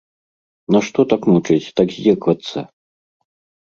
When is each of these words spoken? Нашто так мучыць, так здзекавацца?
Нашто 0.77 0.99
так 1.13 1.21
мучыць, 1.33 1.71
так 1.83 1.87
здзекавацца? 1.99 2.69